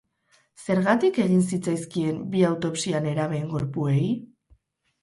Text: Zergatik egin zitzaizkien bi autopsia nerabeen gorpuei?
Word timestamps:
Zergatik 0.61 1.19
egin 1.25 1.45
zitzaizkien 1.51 2.25
bi 2.33 2.43
autopsia 2.51 3.05
nerabeen 3.07 3.47
gorpuei? 3.57 4.05